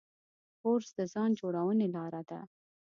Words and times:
کورس 0.61 0.89
د 0.97 0.99
ځان 1.13 1.29
جوړونې 1.39 1.87
لاره 1.95 2.21
ده. 2.29 2.39